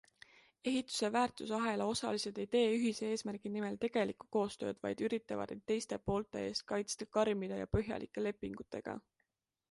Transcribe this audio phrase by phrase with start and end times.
[0.69, 6.41] Ehituse väärtusahela osalised ei tee ühise eesmärgi nimel tegelikku koostööd, vaid üritavad end teiste poolte
[6.45, 8.97] eest kaitsta karmide ja põhjalike lepingutega.